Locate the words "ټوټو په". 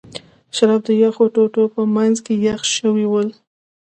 1.33-1.81